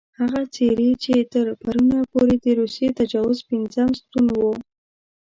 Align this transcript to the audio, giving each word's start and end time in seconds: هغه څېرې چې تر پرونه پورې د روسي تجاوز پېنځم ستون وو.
هغه 0.19 0.41
څېرې 0.53 0.89
چې 1.03 1.13
تر 1.33 1.45
پرونه 1.61 1.97
پورې 2.11 2.35
د 2.43 2.47
روسي 2.59 2.87
تجاوز 2.99 3.37
پېنځم 3.47 3.89
ستون 3.99 4.25
وو. 4.37 4.51